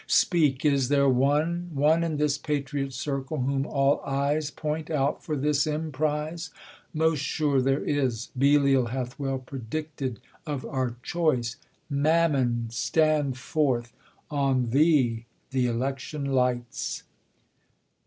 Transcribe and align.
Speak, 0.07 0.65
is 0.65 0.87
there 0.87 1.07
one, 1.07 1.69
One 1.75 2.03
in 2.03 2.17
this 2.17 2.35
patriot 2.39 2.91
circle, 2.91 3.41
whom 3.43 3.67
all 3.67 4.01
eyes 4.03 4.49
Point 4.49 4.89
out 4.89 5.23
for 5.23 5.35
this 5.35 5.67
emprise? 5.67 6.49
Most 6.91 7.19
sure 7.19 7.61
there 7.61 7.83
is; 7.83 8.29
Belial 8.35 8.87
hath 8.87 9.19
well 9.19 9.37
predicted 9.37 10.19
of 10.47 10.65
our 10.65 10.95
choice: 11.03 11.57
Mammon, 11.87 12.69
stand 12.71 13.37
forth! 13.37 13.93
on 14.31 14.71
thee 14.71 15.27
th' 15.51 15.55
election 15.67 16.25
lights. 16.25 17.03